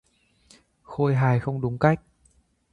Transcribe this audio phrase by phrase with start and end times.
[0.83, 2.01] Khôi hài không đúng cách